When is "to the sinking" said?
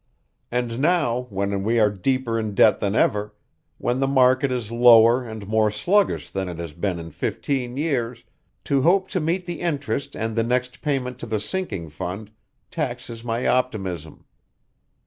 11.19-11.89